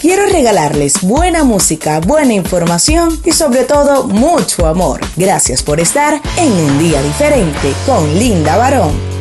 quiero 0.00 0.26
regalarles 0.26 1.02
buena 1.02 1.44
música, 1.44 2.00
buena 2.00 2.34
información 2.34 3.20
y 3.24 3.32
sobre 3.32 3.64
todo 3.64 4.04
mucho 4.04 4.66
amor. 4.66 5.00
Gracias 5.16 5.62
por 5.62 5.80
estar 5.80 6.20
en 6.38 6.52
un 6.52 6.78
día 6.78 7.02
diferente 7.02 7.72
con 7.86 8.18
Linda 8.18 8.56
Barón. 8.56 9.16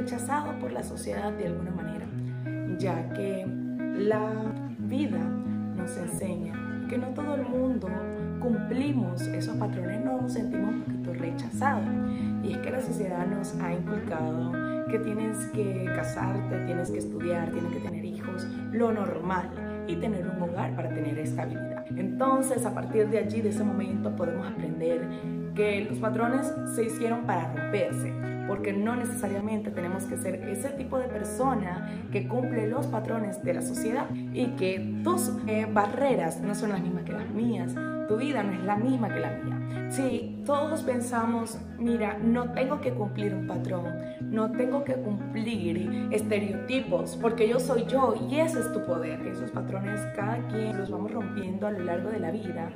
rechazado 0.00 0.58
por 0.58 0.72
la 0.72 0.82
sociedad 0.82 1.32
de 1.32 1.46
alguna 1.46 1.70
manera, 1.70 2.06
ya 2.80 3.08
que 3.10 3.46
la 3.98 4.32
vida 4.78 5.20
nos 5.76 5.96
enseña 5.98 6.54
que 6.88 6.96
no 6.96 7.08
todo 7.08 7.34
el 7.34 7.42
mundo 7.42 7.88
cumplimos 8.40 9.20
esos 9.28 9.54
patrones, 9.56 10.02
nos 10.02 10.32
sentimos 10.32 10.74
un 10.74 10.82
poquito 10.82 11.12
rechazados. 11.12 11.84
Y 12.42 12.52
es 12.52 12.58
que 12.58 12.70
la 12.70 12.80
sociedad 12.80 13.26
nos 13.26 13.54
ha 13.60 13.72
inculcado 13.74 14.52
que 14.88 14.98
tienes 14.98 15.36
que 15.48 15.84
casarte, 15.94 16.64
tienes 16.64 16.90
que 16.90 16.98
estudiar, 16.98 17.50
tienes 17.50 17.70
que 17.70 17.80
tener 17.80 18.04
hijos, 18.04 18.46
lo 18.72 18.90
normal 18.92 19.50
y 19.86 19.96
tener 19.96 20.26
un 20.26 20.42
hogar 20.42 20.74
para 20.74 20.88
tener 20.88 21.18
estabilidad. 21.18 21.84
Entonces, 21.94 22.64
a 22.64 22.74
partir 22.74 23.08
de 23.08 23.18
allí, 23.18 23.42
de 23.42 23.50
ese 23.50 23.62
momento, 23.62 24.16
podemos 24.16 24.46
aprender 24.46 25.06
que 25.54 25.84
los 25.88 25.98
patrones 25.98 26.52
se 26.74 26.84
hicieron 26.84 27.26
para 27.26 27.52
romperse 27.52 28.12
porque 28.50 28.72
no 28.72 28.96
necesariamente 28.96 29.70
tenemos 29.70 30.06
que 30.06 30.16
ser 30.16 30.34
ese 30.48 30.70
tipo 30.70 30.98
de 30.98 31.06
persona 31.06 31.88
que 32.10 32.26
cumple 32.26 32.66
los 32.66 32.88
patrones 32.88 33.40
de 33.44 33.54
la 33.54 33.62
sociedad 33.62 34.10
y 34.32 34.56
que 34.56 35.00
tus 35.04 35.30
eh, 35.46 35.68
barreras 35.72 36.40
no 36.40 36.56
son 36.56 36.70
las 36.70 36.82
mismas 36.82 37.04
que 37.04 37.12
las 37.12 37.30
mías, 37.30 37.72
tu 38.08 38.16
vida 38.16 38.42
no 38.42 38.52
es 38.52 38.64
la 38.64 38.74
misma 38.74 39.08
que 39.08 39.20
la 39.20 39.30
mía. 39.30 39.88
Si 39.90 40.42
todos 40.44 40.82
pensamos, 40.82 41.60
mira, 41.78 42.18
no 42.18 42.50
tengo 42.52 42.80
que 42.80 42.90
cumplir 42.90 43.36
un 43.36 43.46
patrón, 43.46 43.86
no 44.20 44.50
tengo 44.50 44.82
que 44.82 44.94
cumplir 44.94 46.08
estereotipos, 46.10 47.16
porque 47.22 47.48
yo 47.48 47.60
soy 47.60 47.84
yo 47.86 48.16
y 48.28 48.40
ese 48.40 48.58
es 48.58 48.72
tu 48.72 48.84
poder. 48.84 49.24
Esos 49.28 49.52
patrones 49.52 50.00
cada 50.16 50.38
quien 50.48 50.76
los 50.76 50.90
vamos 50.90 51.12
rompiendo 51.12 51.68
a 51.68 51.70
lo 51.70 51.84
largo 51.84 52.10
de 52.10 52.18
la 52.18 52.32
vida, 52.32 52.68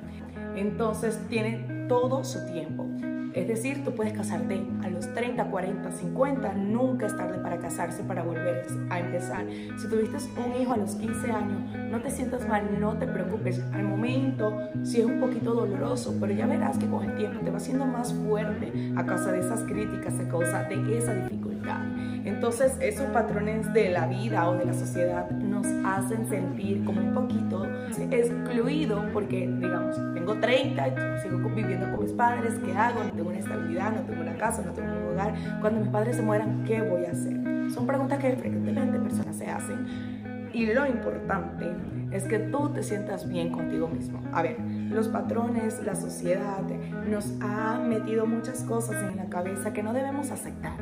entonces 0.55 1.21
tiene 1.29 1.74
todo 1.89 2.25
su 2.25 2.45
tiempo. 2.47 2.87
Es 3.35 3.49
decir, 3.49 3.83
tú 3.85 3.93
puedes 3.93 4.13
casarte 4.13 4.63
a 4.85 4.89
los 4.89 5.13
30, 5.13 5.51
40, 5.51 5.91
50, 5.91 6.55
nunca 6.55 7.07
es 7.07 7.17
tarde 7.17 7.39
para 7.39 7.59
casarse, 7.59 8.05
para 8.05 8.23
volver 8.23 8.65
a 8.91 9.01
empezar. 9.01 9.45
Si 9.77 9.89
tuviste 9.89 10.17
un 10.41 10.63
hijo 10.63 10.73
a 10.73 10.77
los 10.77 10.95
15 10.95 11.33
años, 11.33 11.63
no 11.91 12.01
te 12.01 12.11
sientas 12.11 12.47
mal, 12.47 12.79
no 12.79 12.97
te 12.97 13.09
preocupes. 13.09 13.61
Al 13.73 13.83
momento 13.83 14.57
sí 14.85 15.01
es 15.01 15.07
un 15.07 15.19
poquito 15.19 15.53
doloroso, 15.53 16.15
pero 16.21 16.33
ya 16.33 16.47
verás 16.47 16.79
que 16.79 16.87
con 16.87 17.11
el 17.11 17.17
tiempo 17.17 17.41
te 17.41 17.51
va 17.51 17.59
siendo 17.59 17.87
más 17.87 18.15
fuerte 18.15 18.73
a 18.95 19.05
causa 19.05 19.33
de 19.33 19.41
esas 19.41 19.65
críticas, 19.65 20.15
a 20.21 20.29
causa 20.29 20.63
de 20.63 20.97
esa 20.97 21.13
dificultad. 21.13 21.81
Entonces 22.25 22.77
esos 22.81 23.07
patrones 23.07 23.73
de 23.73 23.91
la 23.91 24.07
vida 24.07 24.49
o 24.49 24.57
de 24.57 24.65
la 24.65 24.75
sociedad 24.75 25.29
nos 25.31 25.67
hacen 25.85 26.27
sentir 26.27 26.85
como 26.85 27.01
un 27.01 27.13
poquito 27.13 27.67
excluido 28.11 29.05
porque, 29.13 29.49
digamos, 29.61 29.97
tengo 30.15 30.35
30, 30.35 31.21
sigo 31.23 31.43
viviendo 31.75 31.97
con 31.97 32.05
mis 32.05 32.15
padres, 32.15 32.55
¿qué 32.65 32.73
hago? 32.73 33.03
No 33.03 33.11
tengo 33.11 33.29
una 33.29 33.39
estabilidad, 33.39 33.93
no 33.93 34.01
tengo 34.03 34.23
una 34.23 34.37
casa, 34.37 34.63
no 34.63 34.73
tengo 34.73 34.93
un 34.93 35.13
hogar. 35.13 35.35
Cuando 35.61 35.81
mis 35.81 35.89
padres 35.89 36.17
se 36.17 36.23
mueran, 36.23 36.65
¿qué 36.65 36.83
voy 36.83 37.05
a 37.05 37.11
hacer? 37.11 37.35
Son 37.73 37.87
preguntas 37.87 38.19
que 38.19 38.37
frecuentemente 38.37 38.99
personas 38.99 39.37
se 39.37 39.47
hacen. 39.47 40.51
Y 40.53 40.67
lo 40.67 40.87
importante 40.87 41.73
es 42.13 42.25
que 42.25 42.39
tú 42.39 42.69
te 42.69 42.83
sientas 42.83 43.29
bien 43.29 43.51
contigo 43.51 43.89
mismo. 43.89 44.21
A 44.33 44.43
ver, 44.43 44.61
los 44.61 45.09
patrones, 45.09 45.83
la 45.85 45.97
sociedad 45.97 46.63
nos 47.09 47.33
ha 47.41 47.79
metido 47.79 48.27
muchas 48.27 48.63
cosas 48.63 49.03
en 49.11 49.17
la 49.17 49.25
cabeza 49.25 49.73
que 49.73 49.83
no 49.83 49.93
debemos 49.93 50.31
aceptar 50.31 50.75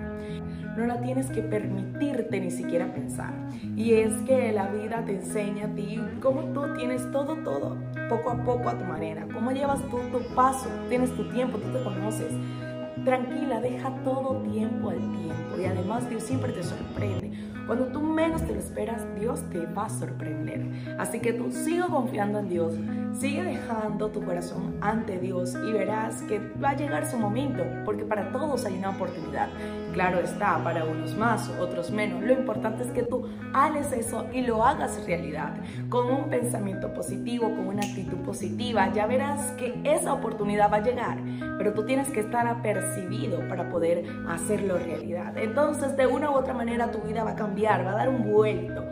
no 0.77 0.87
la 0.87 1.01
tienes 1.01 1.31
que 1.31 1.43
permitirte 1.43 2.41
ni 2.41 2.51
siquiera 2.51 2.93
pensar. 2.93 3.33
Y 3.77 3.95
es 3.95 4.13
que 4.23 4.53
la 4.53 4.69
vida 4.69 5.05
te 5.05 5.17
enseña 5.17 5.67
a 5.67 5.75
ti 5.75 6.01
cómo 6.21 6.45
tú 6.53 6.75
tienes 6.75 7.11
todo, 7.11 7.37
todo, 7.37 7.77
poco 8.09 8.31
a 8.31 8.45
poco 8.45 8.69
a 8.69 8.79
tu 8.79 8.85
manera, 8.85 9.27
cómo 9.33 9.51
llevas 9.53 9.81
tú 9.91 9.99
tu 10.11 10.35
paso, 10.35 10.69
tienes 10.89 11.15
tu 11.17 11.29
tiempo, 11.31 11.59
tú 11.59 11.71
te 11.73 11.83
conoces. 11.83 12.33
Tranquila, 13.05 13.61
deja 13.61 13.91
todo 14.05 14.43
tiempo 14.43 14.91
al 14.91 14.99
tiempo 14.99 15.61
y 15.61 15.65
además 15.65 16.09
Dios 16.09 16.23
siempre 16.23 16.53
te 16.53 16.63
sorprende. 16.63 17.32
Cuando 17.67 17.87
tú 17.87 18.01
menos 18.03 18.43
te 18.43 18.53
lo 18.53 18.59
esperas, 18.59 19.03
Dios 19.19 19.41
te 19.51 19.67
va 19.67 19.87
a 19.87 19.91
sorprender. 19.91 20.67
Así 20.99 21.21
que 21.21 21.33
tú 21.33 21.51
sigue 21.51 21.83
confiando 21.89 22.39
en 22.39 22.49
Dios, 22.49 22.75
sigue 23.19 23.43
dejando 23.43 24.09
tu 24.09 24.25
corazón 24.25 24.77
ante 24.81 25.19
Dios 25.19 25.55
y 25.55 25.73
verás 25.73 26.23
que 26.23 26.39
va 26.63 26.71
a 26.71 26.77
llegar 26.77 27.09
su 27.09 27.19
momento, 27.19 27.63
porque 27.85 28.05
para 28.05 28.33
todos 28.33 28.65
hay 28.65 28.79
una 28.79 28.91
oportunidad. 28.91 29.49
Claro 29.93 30.21
está, 30.21 30.63
para 30.65 30.85
unos 30.85 31.17
más, 31.17 31.51
otros 31.61 31.91
menos. 31.91 32.23
Lo 32.23 32.33
importante 32.33 32.83
es 32.83 32.91
que 32.91 33.03
tú 33.03 33.29
hagas 33.53 33.93
eso 33.93 34.27
y 34.33 34.43
lo 34.43 34.65
hagas 34.65 35.05
realidad, 35.07 35.55
con 35.89 36.11
un 36.11 36.31
pensamiento 36.31 36.93
positivo, 36.95 37.51
con 37.51 37.67
una 37.67 37.83
actitud 37.83 38.19
positiva. 38.19 38.91
Ya 38.93 39.07
verás 39.07 39.53
que 39.53 39.79
esa 39.85 40.15
oportunidad 40.15 40.73
va 40.73 40.79
a 40.79 40.83
llegar, 40.83 41.19
pero 41.59 41.75
tú 41.75 41.85
tienes 41.85 42.11
que 42.11 42.21
estar 42.21 42.47
apercibido 42.47 43.47
para 43.49 43.69
poder 43.69 44.05
hacerlo 44.29 44.79
realidad. 44.79 45.37
Entonces, 45.37 45.97
de 45.97 46.07
una 46.07 46.31
u 46.31 46.35
otra 46.35 46.55
manera, 46.55 46.91
tu 46.91 46.99
vida 47.01 47.23
va 47.25 47.33
a 47.33 47.37
cambiar, 47.37 47.53
va 47.67 47.93
a 47.93 47.97
dar 47.97 48.09
un 48.09 48.33
vuelto. 48.33 48.85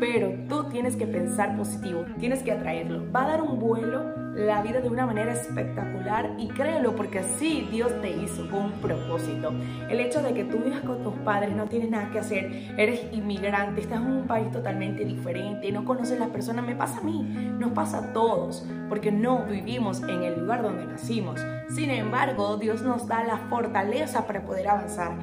Pero 0.00 0.32
tú 0.48 0.64
tienes 0.70 0.96
que 0.96 1.06
pensar 1.06 1.56
positivo, 1.56 2.04
tienes 2.18 2.42
que 2.42 2.52
atraerlo. 2.52 3.10
Va 3.12 3.24
a 3.24 3.28
dar 3.28 3.42
un 3.42 3.58
vuelo 3.58 4.18
la 4.38 4.62
vida 4.62 4.80
de 4.80 4.88
una 4.88 5.04
manera 5.04 5.32
espectacular 5.32 6.30
y 6.38 6.48
créelo 6.48 6.94
porque 6.94 7.18
así 7.18 7.66
Dios 7.72 7.92
te 8.00 8.10
hizo 8.10 8.48
con 8.48 8.66
un 8.66 8.72
propósito. 8.72 9.52
El 9.90 9.98
hecho 10.00 10.22
de 10.22 10.32
que 10.32 10.44
tú 10.44 10.58
vivas 10.58 10.80
con 10.80 11.02
tus 11.02 11.14
padres, 11.24 11.56
no 11.56 11.66
tienes 11.66 11.90
nada 11.90 12.10
que 12.10 12.20
hacer, 12.20 12.74
eres 12.76 13.00
inmigrante, 13.12 13.80
estás 13.80 14.00
en 14.00 14.12
un 14.12 14.26
país 14.26 14.50
totalmente 14.52 15.04
diferente, 15.04 15.72
no 15.72 15.84
conoces 15.84 16.20
las 16.20 16.28
personas, 16.28 16.64
me 16.64 16.76
pasa 16.76 16.98
a 16.98 17.02
mí, 17.02 17.22
nos 17.58 17.72
pasa 17.72 17.98
a 17.98 18.12
todos, 18.12 18.64
porque 18.88 19.10
no 19.10 19.44
vivimos 19.44 20.02
en 20.02 20.22
el 20.22 20.40
lugar 20.40 20.62
donde 20.62 20.86
nacimos. 20.86 21.40
Sin 21.70 21.90
embargo, 21.90 22.56
Dios 22.58 22.82
nos 22.82 23.08
da 23.08 23.24
la 23.24 23.38
fortaleza 23.48 24.26
para 24.26 24.42
poder 24.42 24.68
avanzar 24.68 25.18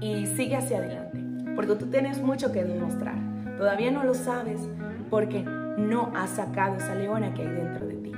y 0.00 0.26
sigue 0.26 0.56
hacia 0.56 0.78
adelante, 0.78 1.18
porque 1.56 1.74
tú 1.74 1.86
tienes 1.86 2.20
mucho 2.20 2.52
que 2.52 2.64
demostrar. 2.64 3.16
Todavía 3.58 3.90
no 3.90 4.04
lo 4.04 4.14
sabes 4.14 4.60
porque 5.10 5.42
no 5.42 6.12
has 6.14 6.30
sacado 6.30 6.76
esa 6.76 6.94
leona 6.94 7.34
que 7.34 7.42
hay 7.42 7.48
dentro 7.48 7.86
de 7.86 7.94
ti. 7.94 8.12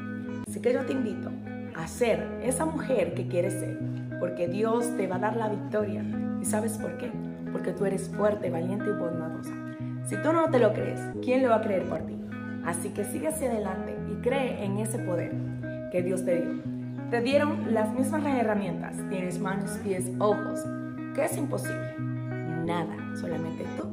Así 0.49 0.61
que 0.61 0.73
yo 0.73 0.85
te 0.85 0.93
invito 0.93 1.31
a 1.75 1.87
ser 1.87 2.27
esa 2.43 2.65
mujer 2.65 3.15
que 3.15 3.27
quieres 3.27 3.55
ser, 3.55 3.79
porque 4.21 4.49
Dios 4.49 4.97
te 4.97 5.07
va 5.07 5.17
a 5.17 5.21
dar 5.21 5.37
la 5.37 5.49
victoria. 5.49 6.05
¿Y 6.41 6.45
sabes 6.45 6.79
por 6.79 6.97
qué? 6.99 7.11
Porque 7.53 7.73
tú 7.73 7.87
eres 7.87 8.09
fuerte, 8.09 8.51
valiente 8.51 8.87
y 8.89 8.93
bondadosa. 8.93 9.53
Si 10.07 10.17
tú 10.17 10.33
no 10.33 10.51
te 10.51 10.59
lo 10.59 10.73
crees, 10.73 11.01
¿quién 11.23 11.43
lo 11.43 11.51
va 11.51 11.57
a 11.57 11.63
creer 11.63 11.85
por 11.85 12.01
ti? 12.01 12.19
Así 12.65 12.91
que 12.91 13.05
sigue 13.05 13.29
hacia 13.29 13.51
adelante 13.51 13.97
y 14.11 14.23
cree 14.23 14.65
en 14.65 14.79
ese 14.79 14.99
poder 14.99 15.33
que 15.91 16.03
Dios 16.03 16.25
te 16.25 16.41
dio. 16.41 16.63
Te 17.11 17.21
dieron 17.21 17.75
las 17.75 17.93
mismas 17.93 18.25
herramientas, 18.25 18.97
tienes 19.09 19.39
manos, 19.39 19.79
pies, 19.85 20.11
ojos. 20.19 20.65
¿Qué 21.15 21.25
es 21.25 21.37
imposible? 21.37 22.12
Nada, 22.65 22.97
solamente 23.17 23.65
tú 23.77 23.85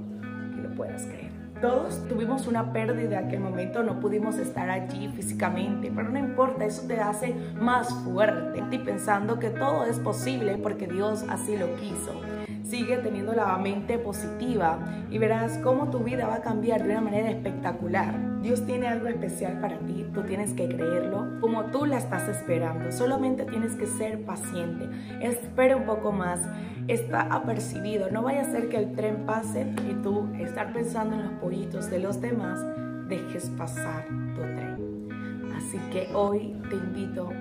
que 0.55 0.61
lo 0.61 0.75
puedas 0.75 1.05
creer. 1.05 1.29
Todos 1.61 2.07
tuvimos 2.07 2.47
una 2.47 2.71
pérdida, 2.71 3.19
en 3.19 3.27
aquel 3.27 3.41
momento 3.41 3.83
no 3.83 3.99
pudimos 3.99 4.37
estar 4.37 4.69
allí 4.69 5.09
físicamente, 5.09 5.91
pero 5.93 6.07
no 6.07 6.17
importa, 6.17 6.63
eso 6.63 6.87
te 6.87 7.01
hace 7.01 7.35
más 7.59 7.93
fuerte 8.05 8.63
y 8.71 8.77
pensando 8.77 9.39
que 9.39 9.49
todo 9.49 9.85
es 9.85 9.99
posible 9.99 10.57
porque 10.57 10.87
Dios 10.87 11.25
así 11.27 11.57
lo 11.57 11.75
quiso. 11.75 12.38
Sigue 12.69 12.97
teniendo 12.97 13.33
la 13.33 13.57
mente 13.57 13.97
positiva 13.97 14.77
y 15.09 15.17
verás 15.17 15.57
cómo 15.63 15.89
tu 15.89 16.03
vida 16.03 16.27
va 16.27 16.35
a 16.35 16.41
cambiar 16.41 16.83
de 16.83 16.91
una 16.91 17.01
manera 17.01 17.31
espectacular. 17.31 18.13
Dios 18.43 18.63
tiene 18.67 18.87
algo 18.87 19.07
especial 19.07 19.59
para 19.59 19.79
ti, 19.79 20.05
tú 20.13 20.21
tienes 20.21 20.53
que 20.53 20.67
creerlo 20.67 21.39
como 21.41 21.65
tú 21.71 21.87
la 21.87 21.97
estás 21.97 22.29
esperando. 22.29 22.91
Solamente 22.91 23.45
tienes 23.45 23.73
que 23.75 23.87
ser 23.87 24.23
paciente. 24.23 24.87
Espera 25.19 25.77
un 25.77 25.85
poco 25.87 26.11
más. 26.11 26.41
Está 26.87 27.21
apercibido. 27.21 28.11
No 28.11 28.21
vaya 28.21 28.41
a 28.41 28.51
ser 28.51 28.69
que 28.69 28.77
el 28.77 28.93
tren 28.93 29.25
pase 29.25 29.65
y 29.89 29.93
tú 30.03 30.29
estar 30.37 30.71
pensando 30.71 31.15
en 31.15 31.23
los 31.23 31.31
pollitos 31.41 31.89
de 31.89 31.97
los 31.97 32.21
demás, 32.21 32.63
dejes 33.07 33.49
pasar 33.57 34.05
tu 34.35 34.41
tren. 34.41 35.09
Así 35.57 35.79
que 35.91 36.07
hoy 36.13 36.55
te 36.69 36.75
invito 36.75 37.31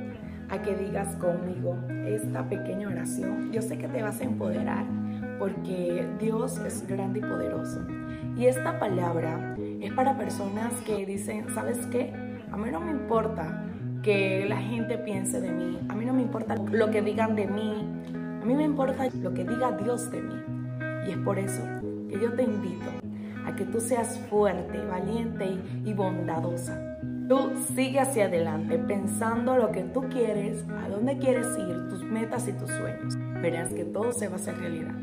a 0.49 0.63
que 0.63 0.75
digas 0.75 1.15
conmigo 1.17 1.77
esta 2.07 2.49
pequeña 2.49 2.89
oración. 2.89 3.53
Yo 3.53 3.61
sé 3.61 3.77
que 3.77 3.89
te 3.89 4.03
vas 4.03 4.23
a 4.23 4.25
empoderar 4.25 4.87
porque 5.39 6.07
Dios 6.21 6.59
es 6.59 6.87
grande 6.87 7.21
y 7.21 7.23
poderoso. 7.23 7.81
Y 8.37 8.47
esta 8.47 8.79
palabra 8.79 9.57
es 9.81 9.93
para 9.93 10.17
personas 10.17 10.73
que 10.87 11.05
dicen, 11.07 11.47
¿sabes 11.55 11.79
qué? 11.87 12.13
A 12.53 12.57
mí 12.57 12.71
no 12.71 12.81
me 12.81 12.93
importa 12.93 13.65
que 14.03 14.47
la 14.49 14.59
gente 14.59 14.97
piense 14.99 15.41
de 15.41 15.51
mí, 15.51 15.79
a 15.89 15.95
mí 15.95 16.05
no 16.05 16.15
me 16.15 16.23
importa 16.23 16.55
lo 16.55 16.91
que 16.91 17.03
digan 17.03 17.35
de 17.35 17.47
mí, 17.47 17.85
a 18.41 18.45
mí 18.45 18.55
me 18.55 18.65
importa 18.65 19.09
lo 19.21 19.35
que 19.35 19.45
diga 19.45 19.73
Dios 19.73 20.11
de 20.11 20.23
mí. 20.23 20.35
Y 21.07 21.11
es 21.11 21.19
por 21.19 21.39
eso 21.39 21.63
que 22.09 22.19
yo 22.21 22.33
te 22.33 22.45
invito 22.45 22.91
a 23.45 23.57
que 23.57 23.65
tú 23.65 23.81
seas 23.81 24.19
fuerte, 24.31 24.79
valiente 24.87 25.59
y, 25.85 25.93
bondadosa. 25.93 26.97
Tú 27.29 27.51
sigue 27.75 28.01
hacia 28.01 28.27
adelante 28.27 28.79
pensando 28.79 29.57
lo 29.57 29.71
que 29.73 29.83
tú 29.83 30.09
quieres, 30.09 30.65
a 30.85 30.89
dónde 30.89 31.19
quieres 31.19 31.47
ir, 31.59 31.89
tus 31.89 32.03
metas 32.05 32.49
y 32.49 32.53
tus 32.53 32.71
sueños. 32.71 33.17
Verás 33.43 33.73
que 33.75 33.85
todo 33.85 34.13
se 34.13 34.29
va 34.29 34.35
a 34.35 34.37
hacer 34.37 34.57
realidad 34.59 34.95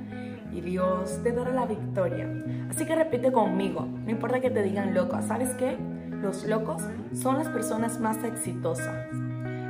y 0.55 0.61
Dios 0.61 1.19
te 1.21 1.33
dará 1.33 1.51
la 1.51 1.65
victoria. 1.65 2.29
Así 2.69 2.85
que 2.85 2.95
repite 2.95 3.31
conmigo, 3.31 3.85
no 4.05 4.09
importa 4.09 4.39
que 4.39 4.49
te 4.49 4.63
digan 4.63 4.93
loco, 4.93 5.21
¿sabes 5.21 5.49
qué? 5.55 5.77
Los 6.21 6.45
locos 6.45 6.81
son 7.13 7.37
las 7.37 7.49
personas 7.49 7.99
más 7.99 8.23
exitosas. 8.23 9.07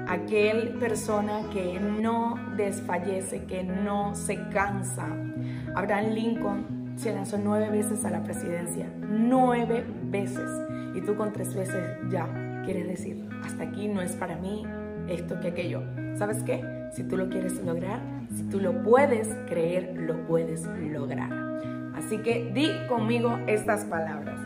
Aquel 0.08 0.78
persona 0.80 1.42
que 1.52 1.80
no 1.80 2.36
desfallece, 2.56 3.46
que 3.46 3.64
no 3.64 4.14
se 4.14 4.38
cansa. 4.50 5.08
Abraham 5.74 6.12
Lincoln 6.12 6.94
se 6.96 7.14
lanzó 7.14 7.40
nueve 7.44 7.72
veces 7.72 8.06
a 8.06 8.12
la 8.12 8.24
presidencia, 8.24 8.88
nueve 9.00 9.84
veces. 10.04 10.50
Y 10.94 11.02
tú 11.02 11.16
con 11.16 11.34
tres 11.34 11.56
veces 11.56 11.98
ya 12.12 12.62
quieres 12.64 12.88
decir, 12.88 13.28
hasta 13.44 13.64
aquí 13.64 13.88
no 13.88 14.02
es 14.02 14.12
para 14.14 14.38
mí 14.38 14.64
esto 15.10 15.40
que 15.40 15.48
aquello. 15.48 15.82
¿Sabes 16.16 16.44
qué? 16.44 16.64
Si 16.94 17.04
tú 17.04 17.18
lo 17.18 17.28
quieres 17.28 17.62
lograr, 17.66 18.00
si 18.34 18.44
tú 18.50 18.60
lo 18.60 18.84
puedes 18.84 19.28
creer, 19.48 19.96
lo 19.98 20.26
puedes 20.28 20.66
lograr. 20.66 21.32
Así 21.96 22.18
que 22.20 22.52
di 22.54 22.70
conmigo 22.88 23.38
estas 23.48 23.86
palabras. 23.86 24.40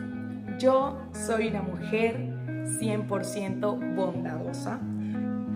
Yo 0.58 0.98
soy 1.12 1.48
una 1.48 1.62
mujer 1.62 2.16
100% 2.80 3.94
bondadosa. 3.94 4.78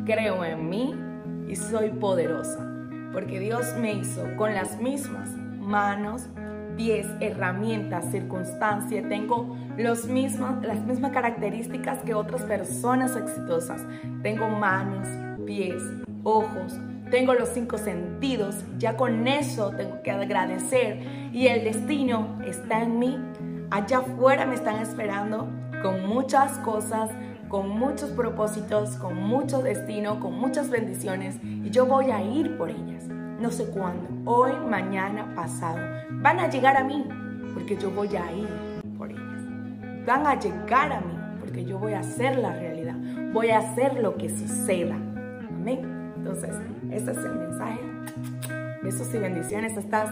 Creo 0.05 0.45
en 0.45 0.69
mí 0.69 0.95
y 1.49 1.57
soy 1.57 1.91
poderosa. 1.91 2.71
Porque 3.13 3.39
Dios 3.39 3.75
me 3.81 3.93
hizo 3.93 4.23
con 4.37 4.55
las 4.55 4.81
mismas 4.81 5.31
manos, 5.61 6.29
pies, 6.77 7.07
herramientas, 7.21 8.11
circunstancias. 8.11 9.09
Tengo 9.09 9.57
los 9.77 10.09
las 10.09 10.85
mismas 10.85 11.13
características 11.13 12.01
que 12.01 12.15
otras 12.15 12.43
personas 12.43 13.17
exitosas. 13.17 13.85
Tengo 14.23 14.49
manos, 14.49 15.07
pies, 15.47 15.83
ojos, 16.23 16.79
tengo 17.15 17.33
los 17.35 17.51
cinco 17.51 17.79
sentidos, 17.79 18.57
ya 18.77 18.97
con 18.97 19.29
eso 19.29 19.71
tengo 19.77 20.03
que 20.03 20.11
agradecer 20.11 20.99
y 21.33 21.47
el 21.47 21.63
destino 21.63 22.41
está 22.45 22.83
en 22.83 22.99
mí. 22.99 23.17
Allá 23.71 23.99
afuera 23.99 24.47
me 24.47 24.57
están 24.57 24.83
esperando 24.83 25.49
con 25.81 26.09
muchas 26.09 26.59
cosas, 26.59 27.13
con 27.49 27.69
muchos 27.69 28.11
propósitos, 28.11 28.97
con 28.97 29.15
mucho 29.15 29.63
destino, 29.63 30.19
con 30.19 30.37
muchas 30.37 30.71
bendiciones 30.71 31.37
y 31.45 31.71
yo 31.71 31.87
voy 31.87 32.11
a 32.11 32.21
ir 32.21 32.59
por 32.59 32.69
ellas. 32.69 33.05
No 33.07 33.53
sé 33.53 33.67
cuándo, 33.67 34.09
hoy, 34.29 34.51
mañana, 34.69 35.37
pasado. 35.37 35.79
Van 36.15 36.41
a 36.41 36.51
llegar 36.51 36.77
a 36.77 36.83
mí 36.83 37.07
porque 37.55 37.77
yo 37.77 37.93
voy 37.93 38.09
a 38.17 38.33
ir 38.33 38.49
por 38.99 39.13
ellas. 39.13 40.05
Van 40.05 40.27
a 40.27 40.37
llegar 40.37 40.93
a 40.93 41.01
mí 41.01 41.15
porque 41.39 41.65
yo 41.65 41.79
voy 41.79 41.93
a 41.93 42.01
hacer 42.01 42.39
la 42.39 42.53
realidad. 42.55 42.97
Voy 43.33 43.51
a 43.51 43.59
hacer 43.59 44.01
lo 44.01 44.17
que 44.17 44.31
suceda. 44.31 44.97
Entonces, 46.25 46.57
este 46.91 47.11
es 47.11 47.19
el 47.19 47.35
mensaje. 47.35 47.81
Besos 48.83 49.15
y 49.15 49.19
bendiciones. 49.19 49.77
Estás 49.77 50.09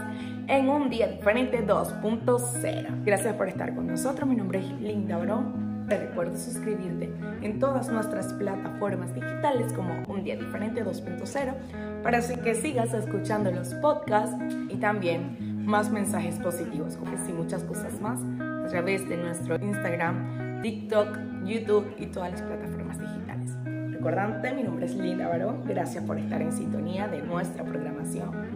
en 0.47 0.69
un 0.69 0.91
día 0.91 1.07
diferente 1.07 1.67
2.0. 1.67 3.03
Gracias 3.03 3.35
por 3.35 3.49
estar 3.49 3.75
con 3.75 3.87
nosotros. 3.87 4.29
Mi 4.29 4.37
nombre 4.37 4.59
es 4.59 4.67
Linda 4.79 5.17
Oro. 5.17 5.43
Te 5.89 5.99
recuerdo 5.99 6.37
suscribirte 6.37 7.11
en 7.41 7.59
todas 7.59 7.89
nuestras 7.89 8.35
plataformas 8.35 9.15
digitales 9.15 9.73
como 9.73 10.03
Un 10.07 10.23
Día 10.23 10.37
Diferente 10.37 10.85
2.0 10.85 12.03
para 12.03 12.21
que 12.21 12.55
sigas 12.57 12.93
escuchando 12.93 13.51
los 13.51 13.73
podcasts 13.77 14.37
y 14.69 14.77
también 14.77 15.65
más 15.65 15.91
mensajes 15.91 16.35
positivos, 16.41 16.99
como 16.99 17.17
si 17.25 17.33
muchas 17.33 17.65
cosas 17.65 17.99
más 18.03 18.21
a 18.67 18.69
través 18.69 19.09
de 19.09 19.17
nuestro 19.17 19.57
Instagram, 19.57 20.61
TikTok, 20.61 21.19
YouTube 21.45 21.95
y 21.99 22.07
todas 22.07 22.33
las 22.33 22.43
plataformas 22.43 22.99
digitales. 23.01 23.32
Recordante, 24.03 24.53
mi 24.53 24.65
nombre 24.65 24.87
es 24.87 24.97
Linda 24.97 25.29
Baró. 25.29 25.63
Gracias 25.65 26.03
por 26.03 26.19
estar 26.19 26.43
en 26.43 26.51
sintonía 26.51 27.07
de 27.07 27.23
nuestra 27.23 27.63
programación. 27.63 28.52